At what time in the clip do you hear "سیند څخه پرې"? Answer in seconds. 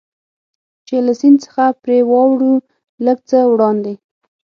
1.19-1.97